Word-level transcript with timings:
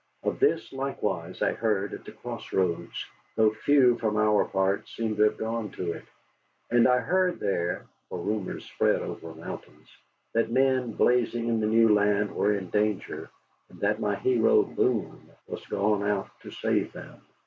Of 0.23 0.39
this 0.39 0.73
likewise 0.73 1.43
I 1.43 1.51
heard 1.53 1.93
at 1.93 2.05
the 2.05 2.11
Cross 2.11 2.53
Roads, 2.53 3.05
though 3.35 3.51
few 3.51 3.99
from 3.99 4.17
our 4.17 4.45
part 4.45 4.87
seemed 4.87 5.17
to 5.17 5.23
have 5.25 5.37
gone 5.37 5.69
to 5.73 5.91
it. 5.91 6.05
And 6.71 6.87
I 6.87 6.97
heard 7.01 7.39
there, 7.39 7.85
for 8.09 8.17
rumors 8.19 8.65
spread 8.65 9.03
over 9.03 9.35
mountains, 9.35 9.87
that 10.33 10.49
men 10.49 10.93
blazing 10.93 11.49
in 11.49 11.59
the 11.59 11.67
new 11.67 11.89
land 11.93 12.33
were 12.35 12.51
in 12.55 12.71
danger, 12.71 13.29
and 13.69 13.79
that 13.81 13.99
my 13.99 14.15
hero, 14.15 14.63
Boone, 14.63 15.29
was 15.45 15.63
gone 15.67 16.01
out 16.01 16.31
to 16.39 16.49
save 16.49 16.93
them. 16.93 17.21